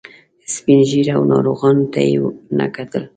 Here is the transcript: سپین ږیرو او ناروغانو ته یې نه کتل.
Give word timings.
سپین 0.53 0.79
ږیرو 0.89 1.13
او 1.17 1.21
ناروغانو 1.31 1.85
ته 1.93 1.99
یې 2.09 2.17
نه 2.57 2.67
کتل. 2.75 3.03